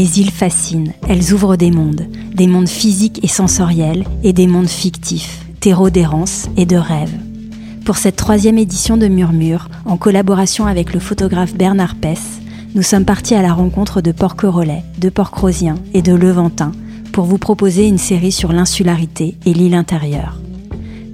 [0.00, 4.66] Les îles fascinent, elles ouvrent des mondes, des mondes physiques et sensoriels et des mondes
[4.66, 7.12] fictifs, terreaux d'errance et de rêve.
[7.84, 12.40] Pour cette troisième édition de Murmure, en collaboration avec le photographe Bernard Pess,
[12.74, 16.72] nous sommes partis à la rencontre de Porquerolles, de Port-Crozien et de Levantin
[17.12, 20.40] pour vous proposer une série sur l'insularité et l'île intérieure.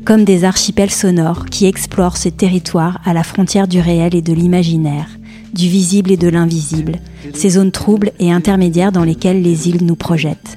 [0.04, 4.32] Comme des archipels sonores qui explorent ce territoire à la frontière du réel et de
[4.32, 5.08] l'imaginaire,
[5.52, 6.98] du visible et de l'invisible,
[7.34, 10.56] ces zones troubles et intermédiaires dans lesquelles les îles nous projettent.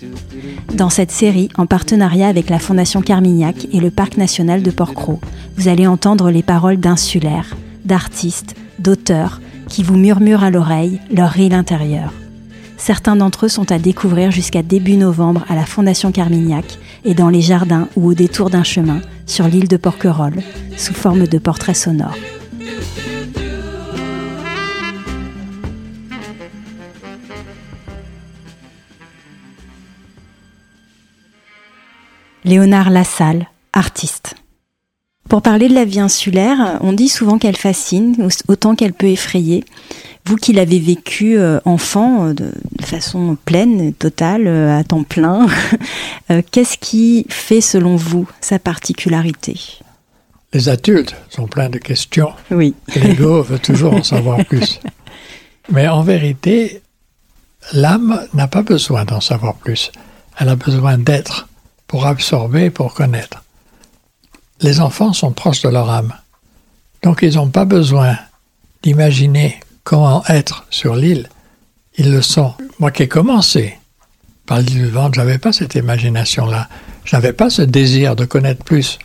[0.73, 5.19] Dans cette série, en partenariat avec la Fondation Carmignac et le Parc national de Port-Cros,
[5.57, 11.53] vous allez entendre les paroles d'insulaires, d'artistes, d'auteurs qui vous murmurent à l'oreille leur île
[11.53, 12.13] intérieure.
[12.77, 17.29] Certains d'entre eux sont à découvrir jusqu'à début novembre à la Fondation Carmignac et dans
[17.29, 20.41] les jardins ou au détour d'un chemin sur l'île de Porquerolles,
[20.77, 22.15] sous forme de portraits sonores.
[32.45, 34.35] Léonard Lassalle, artiste.
[35.27, 38.15] Pour parler de la vie insulaire, on dit souvent qu'elle fascine
[38.47, 39.63] autant qu'elle peut effrayer.
[40.25, 42.51] Vous qui l'avez vécu euh, enfant euh, de,
[42.81, 45.47] façon pleine, totale, euh, à temps plein,
[46.51, 49.59] qu'est-ce qui fait selon vous sa particularité?
[50.53, 52.31] Les adultes sont pleins de questions.
[52.49, 52.73] Oui.
[52.95, 54.79] L'ego veut toujours en savoir plus.
[55.71, 56.81] Mais en vérité,
[57.73, 59.91] l'âme n'a pas besoin d'en savoir plus.
[60.39, 61.48] Elle a besoin d'être
[61.89, 63.43] pour absorber, pour connaître.
[64.61, 66.13] Les enfants sont proches de leur âme.
[67.01, 68.15] Donc ils n'ont pas besoin
[68.83, 71.29] d'imaginer comment être sur l'île.
[71.97, 72.53] Ils le sont.
[72.77, 73.75] Moi qui ai commencé
[74.45, 76.69] par l'île du ventre, je n'avais pas cette imagination-là.
[77.05, 78.99] Je n'avais pas ce désir de connaître plus,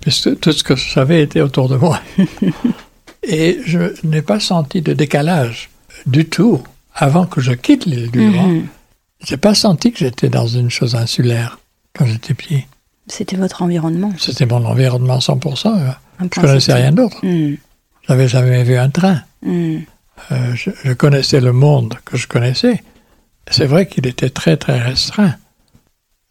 [0.00, 2.00] puisque tout ce que je savais était autour de moi.
[3.24, 5.70] Et je n'ai pas senti de décalage
[6.06, 6.62] du tout
[6.94, 8.46] avant que je quitte l'île du vent.
[8.46, 8.66] Mhm.
[9.26, 11.58] Je n'ai pas senti que j'étais dans une chose insulaire
[11.98, 12.64] quand j'étais petit.
[13.08, 15.66] C'était votre environnement C'était mon environnement 100%.
[15.66, 15.90] Euh.
[16.20, 17.18] Je ne connaissais rien d'autre.
[17.24, 17.54] Hmm.
[18.02, 19.22] Je n'avais jamais vu un train.
[19.42, 19.78] Hmm.
[20.32, 22.82] Euh, je, connaissais le monde que je connaissais.
[23.50, 25.34] C'est vrai qu'il était très très restreint.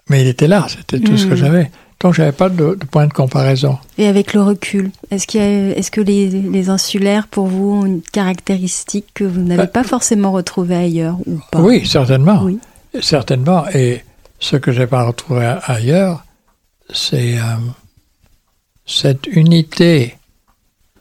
[0.10, 1.38] Mais il était là, c'était tout ce que hmm.
[1.38, 1.72] j'avais.
[2.00, 3.80] Donc j'avais pas de, point de comparaison.
[3.98, 9.24] Et avec le recul, est-ce est que les, insulaires pour vous ont une caractéristique que
[9.24, 11.60] vous n'avez bah, pas forcément retrouvée ailleurs ou pas?
[11.60, 12.44] Oui, certainement.
[12.44, 12.60] Oui.
[13.02, 13.66] Certainement.
[13.74, 14.04] Et
[14.40, 16.24] ce que je n'ai pas retrouvé ailleurs,
[16.94, 17.56] c'est euh,
[18.86, 20.18] cette unité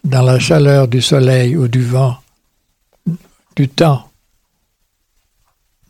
[0.05, 2.17] dans la chaleur du soleil ou du vent,
[3.57, 4.09] du temps,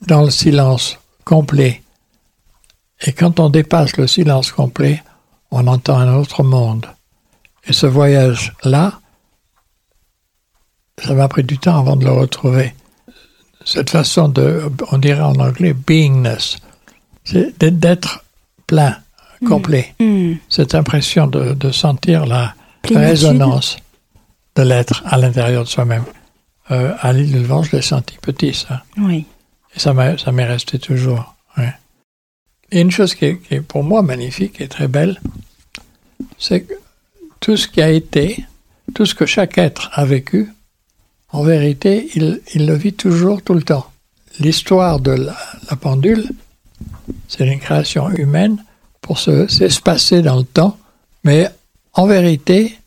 [0.07, 1.83] dans le silence complet.
[3.05, 5.03] Et quand on dépasse le silence complet,
[5.51, 6.87] on entend un autre monde.
[7.65, 9.01] Et ce voyage-là,
[11.03, 12.75] ça m'a pris du temps avant de le retrouver.
[13.65, 16.59] Cette façon de, on dirait en anglais, beingness,
[17.27, 18.25] c'est d'être
[18.67, 18.97] plein,
[19.43, 19.49] mm.
[19.49, 19.95] complet.
[20.01, 20.35] Mm.
[20.49, 22.55] Cette impression de, sentir la
[22.85, 23.77] résonance
[24.55, 26.05] de l'être à l'intérieur de soi-même.
[26.71, 28.83] Euh, à l'île de Vent, je l'ai senti petit, ça.
[28.97, 29.27] Oui.
[29.75, 31.37] Et ça m'est resté toujours.
[32.73, 35.21] Et une chose qui est, pour moi magnifique et très belle,
[36.39, 36.75] c'est que
[37.41, 38.45] tout ce qui a été,
[38.95, 40.49] tout ce que chaque être a vécu,
[41.31, 43.91] en vérité, il, le vit toujours tout le temps.
[44.41, 46.29] L'histoire de la pendule,
[47.29, 48.63] c'est une création humaine
[49.01, 50.77] pour s'espacer dans le temps,
[51.25, 51.49] mais
[51.93, 52.79] en vérité,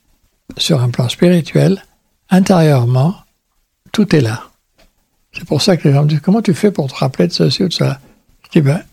[0.58, 1.84] sur un plan spirituel,
[2.30, 3.16] intérieurement,
[3.92, 4.44] tout est là.
[5.34, 7.34] C'est pour ça que les gens me disent Comment tu fais pour te rappeler de
[7.34, 8.00] ceci ou de cela?
[8.44, 8.84] Je dis Ben,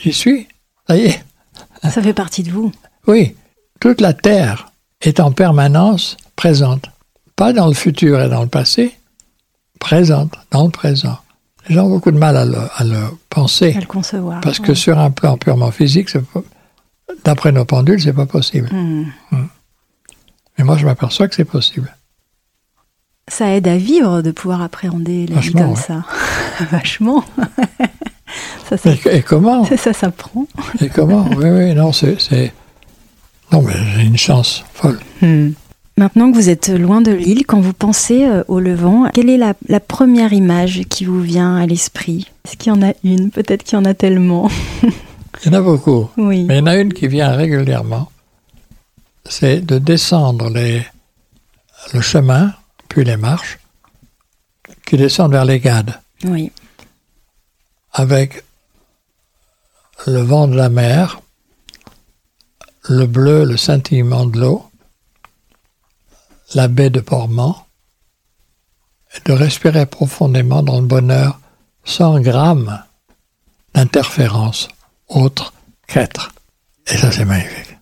[0.00, 0.48] j'y suis,
[0.86, 1.24] ça y est.
[1.82, 2.72] Ça fait partie de vous.
[3.06, 3.34] Oui,
[3.80, 6.86] toute la Terre est en permanence présente.
[7.34, 8.96] Pas dans le futur et dans le passé,
[9.78, 11.18] présente, dans le présent.
[11.68, 12.44] Les gens ont beaucoup de mal à
[12.84, 12.96] le,
[13.28, 13.74] penser.
[13.76, 14.40] À le concevoir.
[14.40, 16.10] Parce que sur un plan purement physique,
[17.24, 18.68] d'après nos pendules, c'est pas possible.
[18.72, 19.06] Hmm.
[19.30, 19.46] Hmm.
[20.58, 21.94] Mais moi, je m'aperçois que c'est possible.
[23.28, 26.04] Ça aide à vivre de pouvoir appréhender la vie comme ça.
[26.70, 27.24] Vachement.
[28.68, 30.46] ça, ça, et, comment Ça s'apprend.
[30.80, 32.52] et comment Oui, oui, non, c'est.
[33.52, 35.00] Non, mais j'ai une chance folle.
[35.20, 35.50] Hmm.
[35.98, 39.38] Maintenant que vous êtes loin de l'île, quand vous pensez euh, au Levant, quelle est
[39.38, 42.30] la, première image qui vous vient à l'esprit?
[42.44, 43.30] Est-ce qu'il y en a une?
[43.30, 44.50] Peut-être qu'il y en a tellement.
[44.82, 46.10] il y en a beaucoup.
[46.18, 46.44] Oui.
[46.44, 48.12] Mais il y en a une qui vient régulièrement.
[49.24, 50.84] C'est de descendre les,
[51.94, 52.52] le chemin,
[52.88, 53.58] puis les marches,
[54.84, 55.98] qui descendent vers les Gades.
[56.24, 56.52] Oui.
[57.94, 58.44] Avec
[60.06, 61.22] le vent de la mer,
[62.86, 64.66] le bleu, le scintillement de l'eau,
[66.54, 67.54] la baie de Portmont
[69.16, 71.40] et de respirer profondément dans le bonheur
[71.84, 72.82] sans gramme
[73.74, 74.68] d'interférence
[75.08, 75.52] autre
[75.86, 76.32] qu'être.
[76.86, 77.76] Et ça, c'est magnifique.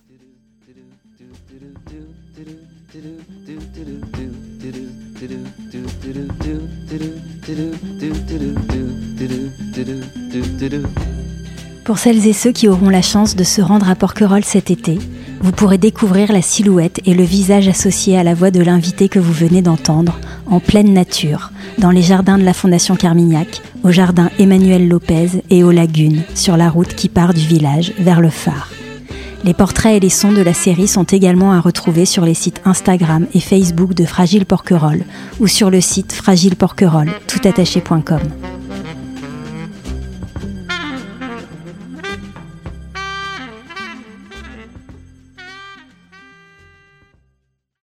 [11.83, 14.97] Pour celles et ceux qui auront la chance de se rendre à Porquerolles cet été,
[15.41, 19.19] vous pourrez découvrir la silhouette et le visage associé à la voix de l'invité que
[19.19, 24.29] vous venez d'entendre en pleine nature, dans les jardins de la Fondation Carmignac, au jardin
[24.39, 28.69] Emmanuel Lopez et aux lagunes, sur la route qui part du village vers le phare.
[29.43, 32.61] Les portraits et les sons de la série sont également à retrouver sur les sites
[32.65, 35.05] Instagram et Facebook de Fragile Porquerolles
[35.39, 38.54] ou sur le site fragileporquerolles toutattaché.com.